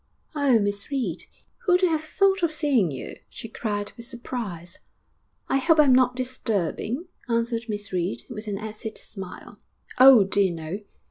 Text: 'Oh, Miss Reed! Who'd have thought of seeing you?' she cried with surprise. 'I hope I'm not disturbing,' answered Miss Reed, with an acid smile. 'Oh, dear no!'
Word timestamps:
'Oh, 0.33 0.57
Miss 0.57 0.89
Reed! 0.89 1.25
Who'd 1.67 1.81
have 1.81 2.01
thought 2.03 2.41
of 2.41 2.51
seeing 2.51 2.89
you?' 2.89 3.17
she 3.29 3.47
cried 3.47 3.91
with 3.95 4.07
surprise. 4.07 4.79
'I 5.47 5.57
hope 5.59 5.79
I'm 5.79 5.93
not 5.93 6.15
disturbing,' 6.15 7.05
answered 7.29 7.69
Miss 7.69 7.93
Reed, 7.93 8.23
with 8.27 8.47
an 8.47 8.57
acid 8.57 8.97
smile. 8.97 9.59
'Oh, 9.99 10.23
dear 10.23 10.51
no!' 10.53 10.79